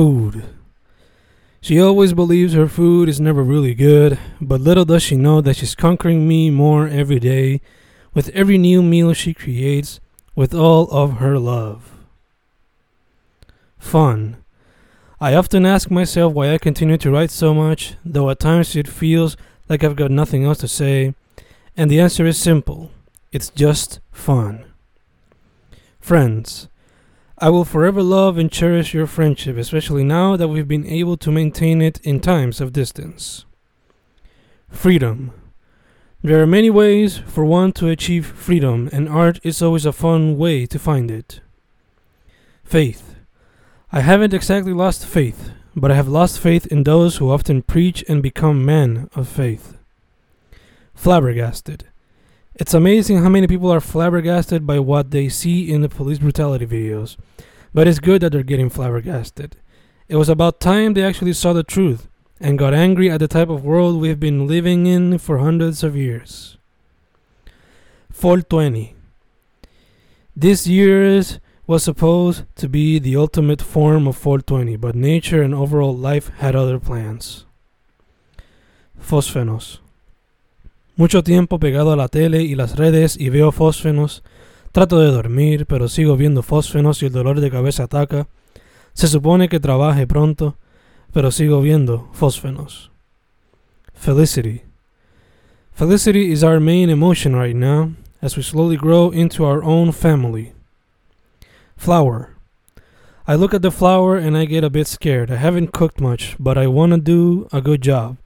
Food. 0.00 0.44
She 1.60 1.78
always 1.78 2.14
believes 2.14 2.54
her 2.54 2.68
food 2.68 3.06
is 3.06 3.20
never 3.20 3.42
really 3.42 3.74
good, 3.74 4.18
but 4.40 4.62
little 4.62 4.86
does 4.86 5.02
she 5.02 5.14
know 5.14 5.42
that 5.42 5.56
she's 5.56 5.74
conquering 5.74 6.26
me 6.26 6.48
more 6.48 6.88
every 6.88 7.20
day 7.20 7.60
with 8.14 8.30
every 8.30 8.56
new 8.56 8.82
meal 8.82 9.12
she 9.12 9.34
creates 9.34 10.00
with 10.34 10.54
all 10.54 10.90
of 10.90 11.18
her 11.18 11.38
love. 11.38 11.92
Fun. 13.78 14.38
I 15.20 15.34
often 15.34 15.66
ask 15.66 15.90
myself 15.90 16.32
why 16.32 16.54
I 16.54 16.56
continue 16.56 16.96
to 16.96 17.10
write 17.10 17.30
so 17.30 17.52
much, 17.52 17.96
though 18.02 18.30
at 18.30 18.40
times 18.40 18.74
it 18.76 18.88
feels 18.88 19.36
like 19.68 19.84
I've 19.84 19.96
got 19.96 20.10
nothing 20.10 20.46
else 20.46 20.60
to 20.60 20.68
say, 20.68 21.14
and 21.76 21.90
the 21.90 22.00
answer 22.00 22.24
is 22.24 22.38
simple 22.38 22.90
it's 23.32 23.50
just 23.50 24.00
fun. 24.12 24.64
Friends, 26.00 26.68
I 27.42 27.48
will 27.48 27.64
forever 27.64 28.02
love 28.02 28.36
and 28.36 28.52
cherish 28.52 28.92
your 28.92 29.06
friendship, 29.06 29.56
especially 29.56 30.04
now 30.04 30.36
that 30.36 30.48
we've 30.48 30.68
been 30.68 30.86
able 30.86 31.16
to 31.16 31.32
maintain 31.32 31.80
it 31.80 31.98
in 32.02 32.20
times 32.20 32.60
of 32.60 32.74
distance. 32.74 33.46
Freedom. 34.68 35.32
There 36.22 36.42
are 36.42 36.46
many 36.46 36.68
ways 36.68 37.16
for 37.16 37.46
one 37.46 37.72
to 37.72 37.88
achieve 37.88 38.26
freedom, 38.26 38.90
and 38.92 39.08
art 39.08 39.40
is 39.42 39.62
always 39.62 39.86
a 39.86 39.92
fun 39.92 40.36
way 40.36 40.66
to 40.66 40.78
find 40.78 41.10
it. 41.10 41.40
Faith. 42.62 43.16
I 43.90 44.00
haven't 44.00 44.34
exactly 44.34 44.74
lost 44.74 45.06
faith, 45.06 45.50
but 45.74 45.90
I 45.90 45.94
have 45.94 46.08
lost 46.08 46.38
faith 46.38 46.66
in 46.66 46.82
those 46.82 47.16
who 47.16 47.30
often 47.30 47.62
preach 47.62 48.04
and 48.06 48.22
become 48.22 48.66
men 48.66 49.08
of 49.14 49.26
faith. 49.26 49.78
Flabbergasted. 50.94 51.86
It's 52.60 52.74
amazing 52.74 53.22
how 53.22 53.30
many 53.30 53.46
people 53.46 53.72
are 53.72 53.80
flabbergasted 53.80 54.66
by 54.66 54.80
what 54.80 55.12
they 55.12 55.30
see 55.30 55.72
in 55.72 55.80
the 55.80 55.88
police 55.88 56.18
brutality 56.18 56.66
videos, 56.66 57.16
but 57.72 57.88
it's 57.88 57.98
good 57.98 58.20
that 58.20 58.32
they're 58.32 58.42
getting 58.42 58.68
flabbergasted. 58.68 59.56
It 60.08 60.16
was 60.16 60.28
about 60.28 60.60
time 60.60 60.92
they 60.92 61.02
actually 61.02 61.32
saw 61.32 61.54
the 61.54 61.62
truth 61.62 62.06
and 62.38 62.58
got 62.58 62.74
angry 62.74 63.10
at 63.10 63.20
the 63.20 63.28
type 63.28 63.48
of 63.48 63.64
world 63.64 63.98
we've 63.98 64.20
been 64.20 64.46
living 64.46 64.84
in 64.84 65.16
for 65.16 65.38
hundreds 65.38 65.82
of 65.82 65.96
years. 65.96 66.58
420. 68.12 68.94
This 70.36 70.66
year's 70.66 71.40
was 71.66 71.82
supposed 71.82 72.44
to 72.56 72.68
be 72.68 72.98
the 72.98 73.16
ultimate 73.16 73.62
form 73.62 74.06
of 74.06 74.18
420, 74.18 74.76
but 74.76 74.94
nature 74.94 75.40
and 75.40 75.54
overall 75.54 75.96
life 75.96 76.28
had 76.36 76.54
other 76.54 76.78
plans. 76.78 77.46
Fósfenos. 79.00 79.79
Mucho 81.00 81.24
tiempo 81.24 81.58
pegado 81.58 81.92
a 81.92 81.96
la 81.96 82.08
tele 82.08 82.42
y 82.42 82.54
las 82.54 82.76
redes 82.76 83.18
y 83.18 83.30
veo 83.30 83.52
fósfenos. 83.52 84.22
Trato 84.70 85.00
de 85.00 85.10
dormir, 85.10 85.64
pero 85.64 85.88
sigo 85.88 86.14
viendo 86.18 86.42
fósfenos 86.42 87.02
y 87.02 87.06
el 87.06 87.12
dolor 87.12 87.40
de 87.40 87.50
cabeza 87.50 87.84
ataca. 87.84 88.28
Se 88.92 89.08
supone 89.08 89.48
que 89.48 89.60
trabaje 89.60 90.06
pronto, 90.06 90.58
pero 91.10 91.30
sigo 91.30 91.62
viendo 91.62 92.10
fósfenos. 92.12 92.90
Felicity. 93.94 94.64
Felicity 95.72 96.30
is 96.30 96.44
our 96.44 96.60
main 96.60 96.90
emotion 96.90 97.34
right 97.34 97.56
now 97.56 97.92
as 98.20 98.36
we 98.36 98.42
slowly 98.42 98.76
grow 98.76 99.10
into 99.10 99.46
our 99.46 99.64
own 99.64 99.94
family. 99.94 100.52
Flour. 101.78 102.36
I 103.26 103.36
look 103.36 103.54
at 103.54 103.62
the 103.62 103.70
flour 103.70 104.18
and 104.18 104.36
I 104.36 104.44
get 104.44 104.64
a 104.64 104.68
bit 104.68 104.86
scared. 104.86 105.30
I 105.30 105.36
haven't 105.36 105.72
cooked 105.72 105.98
much, 105.98 106.36
but 106.38 106.58
I 106.58 106.66
want 106.66 106.92
to 106.92 106.98
do 106.98 107.48
a 107.54 107.62
good 107.62 107.80
job. 107.80 108.18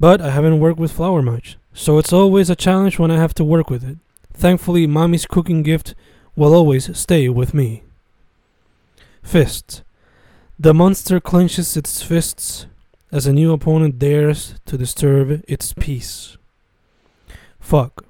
But 0.00 0.20
I 0.20 0.30
haven't 0.30 0.58
worked 0.58 0.80
with 0.80 0.90
flour 0.90 1.22
much. 1.22 1.57
So 1.78 1.96
it's 1.98 2.12
always 2.12 2.50
a 2.50 2.56
challenge 2.56 2.98
when 2.98 3.12
I 3.12 3.18
have 3.18 3.34
to 3.34 3.44
work 3.44 3.70
with 3.70 3.84
it. 3.84 3.98
Thankfully, 4.32 4.88
mommy's 4.88 5.26
cooking 5.26 5.62
gift 5.62 5.94
will 6.34 6.52
always 6.52 6.98
stay 6.98 7.28
with 7.28 7.54
me. 7.54 7.84
Fist. 9.22 9.84
The 10.58 10.74
monster 10.74 11.20
clenches 11.20 11.76
its 11.76 12.02
fists 12.02 12.66
as 13.12 13.28
a 13.28 13.32
new 13.32 13.52
opponent 13.52 14.00
dares 14.00 14.56
to 14.66 14.76
disturb 14.76 15.44
its 15.46 15.72
peace. 15.72 16.36
Fuck. 17.60 18.04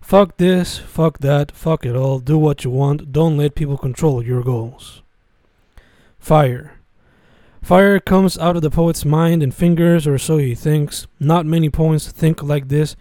Fuck 0.00 0.36
this, 0.36 0.78
fuck 0.78 1.18
that, 1.18 1.50
fuck 1.50 1.84
it 1.84 1.96
all, 1.96 2.20
do 2.20 2.38
what 2.38 2.62
you 2.62 2.70
want, 2.70 3.10
don't 3.10 3.36
let 3.36 3.56
people 3.56 3.78
control 3.78 4.22
your 4.24 4.44
goals. 4.44 5.02
Fire. 6.20 6.79
Fire 7.62 8.00
comes 8.00 8.38
out 8.38 8.56
of 8.56 8.62
the 8.62 8.70
poet's 8.70 9.04
mind 9.04 9.42
and 9.42 9.54
fingers, 9.54 10.06
or 10.06 10.18
so 10.18 10.38
he 10.38 10.54
thinks. 10.54 11.06
Not 11.18 11.46
many 11.46 11.70
poets 11.70 12.10
think 12.10 12.42
like 12.42 12.68
this, 12.68 12.96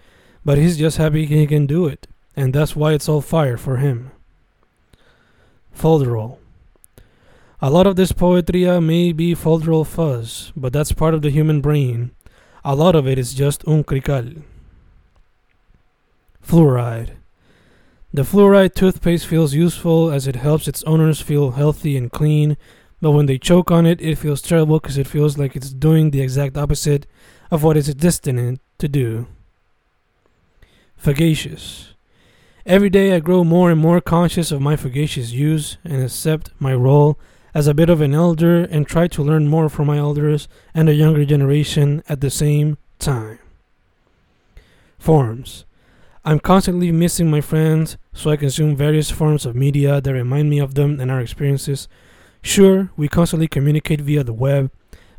but 0.46 0.58
he's 0.58 0.78
just 0.78 0.97
happy 0.97 1.25
he 1.25 1.47
can 1.47 1.66
do 1.66 1.88
it, 1.88 2.08
and 2.36 2.53
that's 2.53 2.75
why 2.75 2.94
it's 2.94 3.09
all 3.09 3.22
fire 3.22 3.58
for 3.58 3.78
him. 3.78 4.12
Folderol. 5.75 6.38
A 7.62 7.70
lot 7.70 7.88
of 7.88 7.96
this 7.96 8.12
poetry 8.12 8.66
may 8.80 9.12
be 9.12 9.36
folderol 9.36 9.86
fuzz, 9.86 10.53
but 10.56 10.72
that's 10.72 10.91
part 10.91 11.14
of 11.14 11.22
the 11.22 11.30
human 11.30 11.62
brain. 11.62 12.12
A 12.64 12.76
lot 12.76 12.96
of 12.96 13.08
it 13.08 13.18
is 13.18 13.34
just 13.34 13.68
un 13.68 13.84
crical. 13.84 14.26
Fluoride. 16.46 17.12
The 18.14 18.24
fluoride 18.24 18.74
toothpaste 18.74 19.28
feels 19.28 19.53
useful 19.53 20.09
as 20.09 20.26
it 20.26 20.36
helps 20.36 20.68
its 20.68 20.84
owners 20.84 21.22
feel 21.22 21.52
healthy 21.52 21.96
and 21.96 22.12
clean, 22.12 22.58
but 23.02 23.12
when 23.12 23.26
they 23.26 23.38
choke 23.38 23.72
on 23.72 23.86
it, 23.86 24.02
it 24.02 24.18
feels 24.18 24.42
terrible 24.42 24.80
because 24.80 24.98
it 24.98 25.08
feels 25.08 25.38
like 25.38 25.56
it's 25.56 25.72
doing 25.72 26.12
the 26.12 26.22
exact 26.22 26.58
opposite 26.58 27.06
of 27.52 27.64
what 27.64 27.78
it's 27.78 27.94
destined 27.94 28.60
to 28.78 28.88
do. 28.88 29.28
Fugacious. 30.98 31.94
Every 32.66 32.90
day 32.90 33.16
I 33.16 33.20
grow 33.20 33.44
more 33.44 33.72
and 33.72 33.80
more 33.80 34.02
conscious 34.02 34.52
of 34.52 34.62
my 34.62 34.76
fugacious 34.76 35.32
use 35.32 35.78
and 35.84 36.04
accept 36.04 36.52
my 36.59 36.74
role 36.74 37.18
as 37.54 37.68
a 37.68 37.74
bit 37.74 37.90
of 37.90 38.02
an 38.02 38.14
elder 38.14 38.64
and 38.66 38.86
try 38.86 39.08
to 39.08 39.24
learn 39.24 39.48
more 39.48 39.70
from 39.70 39.88
my 39.88 39.98
elders 39.98 40.48
and 40.74 40.88
the 40.88 40.94
younger 40.94 41.26
generation 41.26 42.04
at 42.08 42.22
the 42.22 42.30
same 42.30 42.78
time. 43.00 43.40
Forms. 45.00 45.66
I'm 46.26 46.40
constantly 46.40 46.92
missing 46.92 47.32
my 47.32 47.42
friends, 47.42 47.98
so 48.14 48.30
I 48.30 48.36
consume 48.36 48.76
various 48.76 49.09
forms 49.09 49.46
of 49.46 49.56
media 49.56 50.02
that 50.02 50.14
remind 50.14 50.50
me 50.50 50.59
of 50.59 50.76
them 50.76 51.00
and 51.00 51.09
our 51.09 51.22
experiences 51.22 51.88
Sure, 52.42 52.90
we 52.96 53.08
constantly 53.08 53.48
communicate 53.48 54.02
via 54.02 54.24
the 54.24 54.34
web, 54.34 54.72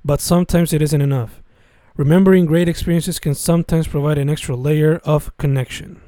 but 0.04 0.20
sometimes 0.20 0.72
it 0.72 0.82
isn't 0.82 1.02
enough. 1.02 1.42
Remembering 1.96 2.46
great 2.46 2.68
experiences 2.68 3.18
can 3.18 3.34
sometimes 3.34 3.88
provide 3.88 4.18
an 4.18 4.30
extra 4.30 4.56
layer 4.56 4.96
of 5.04 5.36
connection. 5.36 6.00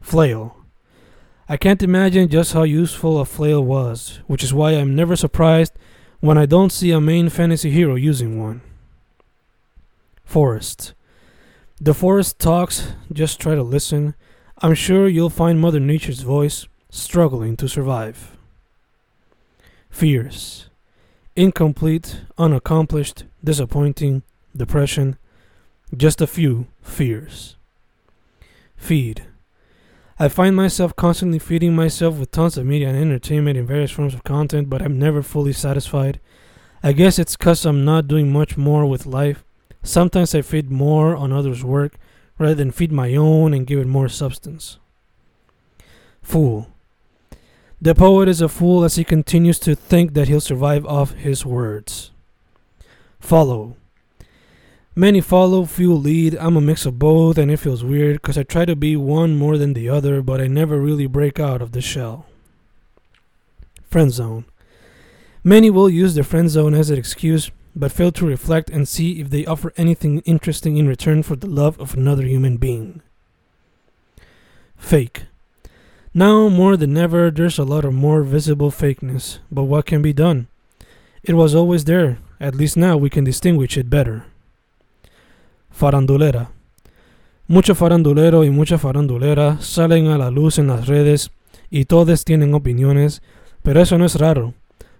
Flail. 0.00 0.56
I 1.48 1.56
can't 1.56 1.82
imagine 1.82 2.28
just 2.28 2.54
how 2.54 2.62
useful 2.62 3.20
a 3.20 3.26
flail 3.26 3.62
was, 3.62 4.20
which 4.26 4.42
is 4.42 4.54
why 4.54 4.72
I'm 4.72 4.94
never 4.96 5.16
surprised 5.16 5.74
when 6.20 6.38
I 6.38 6.46
don't 6.46 6.72
see 6.72 6.90
a 6.90 7.00
main 7.00 7.28
fantasy 7.28 7.70
hero 7.70 7.94
using 7.94 8.40
one. 8.40 8.62
Forest. 10.24 10.94
The 11.80 11.92
forest 11.92 12.38
talks, 12.38 12.92
just 13.12 13.40
try 13.40 13.54
to 13.54 13.62
listen. 13.62 14.14
I'm 14.58 14.74
sure 14.74 15.08
you'll 15.08 15.30
find 15.30 15.60
Mother 15.60 15.80
Nature's 15.80 16.20
voice 16.20 16.66
struggling 16.90 17.56
to 17.56 17.68
survive 17.68 18.36
fears 19.92 20.68
incomplete, 21.36 22.22
unaccomplished, 22.36 23.24
disappointing, 23.42 24.22
depression, 24.56 25.16
just 25.96 26.20
a 26.20 26.26
few 26.26 26.66
fears. 26.82 27.56
Feed. 28.76 29.24
I 30.18 30.28
find 30.28 30.54
myself 30.54 30.94
constantly 30.94 31.38
feeding 31.38 31.74
myself 31.74 32.18
with 32.18 32.30
tons 32.30 32.58
of 32.58 32.66
media 32.66 32.88
and 32.88 32.98
entertainment 32.98 33.56
in 33.56 33.66
various 33.66 33.90
forms 33.90 34.12
of 34.12 34.24
content, 34.24 34.68
but 34.68 34.82
I'm 34.82 34.98
never 34.98 35.22
fully 35.22 35.52
satisfied. 35.52 36.20
I 36.82 36.92
guess 36.92 37.18
it's 37.18 37.36
because 37.36 37.64
I'm 37.64 37.84
not 37.84 38.08
doing 38.08 38.30
much 38.30 38.56
more 38.56 38.84
with 38.84 39.06
life. 39.06 39.42
Sometimes 39.82 40.34
I 40.34 40.42
feed 40.42 40.70
more 40.70 41.16
on 41.16 41.32
others' 41.32 41.64
work 41.64 41.94
rather 42.38 42.54
than 42.54 42.72
feed 42.72 42.92
my 42.92 43.14
own 43.14 43.54
and 43.54 43.66
give 43.66 43.78
it 43.78 43.86
more 43.86 44.08
substance. 44.08 44.78
Fool. 46.20 46.68
The 47.82 47.96
poet 47.96 48.28
is 48.28 48.40
a 48.40 48.48
fool 48.48 48.84
as 48.84 48.94
he 48.94 49.02
continues 49.02 49.58
to 49.58 49.74
think 49.74 50.14
that 50.14 50.28
he'll 50.28 50.40
survive 50.40 50.86
off 50.86 51.14
his 51.14 51.44
words. 51.44 52.12
Follow. 53.18 53.74
Many 54.94 55.20
follow, 55.20 55.64
few 55.64 55.92
lead. 55.92 56.36
I'm 56.36 56.56
a 56.56 56.60
mix 56.60 56.86
of 56.86 57.00
both, 57.00 57.38
and 57.38 57.50
it 57.50 57.56
feels 57.56 57.82
weird 57.82 58.22
because 58.22 58.38
I 58.38 58.44
try 58.44 58.66
to 58.66 58.76
be 58.76 58.94
one 58.94 59.36
more 59.36 59.58
than 59.58 59.72
the 59.72 59.88
other, 59.88 60.22
but 60.22 60.40
I 60.40 60.46
never 60.46 60.80
really 60.80 61.08
break 61.08 61.40
out 61.40 61.60
of 61.60 61.72
the 61.72 61.80
shell. 61.80 62.26
Friend 63.90 64.12
zone. 64.12 64.44
Many 65.42 65.68
will 65.68 65.90
use 65.90 66.14
the 66.14 66.22
friend 66.22 66.48
zone 66.48 66.74
as 66.74 66.88
an 66.88 66.98
excuse, 66.98 67.50
but 67.74 67.90
fail 67.90 68.12
to 68.12 68.24
reflect 68.24 68.70
and 68.70 68.86
see 68.86 69.18
if 69.18 69.30
they 69.30 69.44
offer 69.44 69.72
anything 69.76 70.20
interesting 70.20 70.76
in 70.76 70.86
return 70.86 71.24
for 71.24 71.34
the 71.34 71.48
love 71.48 71.80
of 71.80 71.94
another 71.94 72.26
human 72.26 72.58
being. 72.58 73.02
Fake. 74.76 75.24
Now 76.14 76.50
more 76.50 76.76
than 76.76 76.98
ever, 76.98 77.30
there's 77.30 77.58
a 77.58 77.64
lot 77.64 77.86
of 77.86 77.94
more 77.94 78.22
visible 78.22 78.70
fakeness, 78.70 79.38
but 79.50 79.62
what 79.62 79.86
can 79.86 80.02
be 80.02 80.12
done? 80.12 80.48
It 81.22 81.34
was 81.34 81.54
always 81.54 81.84
there, 81.84 82.18
at 82.38 82.54
least 82.54 82.76
now 82.76 82.98
we 82.98 83.08
can 83.08 83.24
distinguish 83.24 83.78
it 83.78 83.88
better. 83.88 84.26
Farandulera. 85.70 86.50
Mucho 87.48 87.74
farandulero 87.74 88.44
y 88.44 88.50
mucha 88.50 88.76
farandulera 88.76 89.58
salen 89.62 90.08
a 90.08 90.18
la 90.18 90.30
luz 90.30 90.58
en 90.58 90.66
las 90.66 90.86
redes 90.86 91.30
y 91.70 91.86
todos 91.86 92.26
tienen 92.26 92.52
opiniones, 92.52 93.22
pero 93.62 93.80
eso 93.80 93.96
no 93.96 94.04
es 94.04 94.16
raro, 94.16 94.52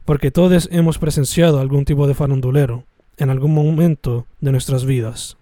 porque 0.07 0.31
todos 0.31 0.71
hemos 0.73 0.97
presenciado 0.97 1.61
algún 1.61 1.85
tipo 1.85 2.07
de 2.07 2.15
farandulero 2.15 2.85
en 3.19 3.29
algún 3.29 3.53
momento 3.53 4.27
de 4.41 4.53
nuestras 4.53 4.87
vidas. 4.87 5.37